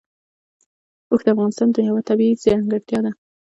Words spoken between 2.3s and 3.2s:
ځانګړتیا ده.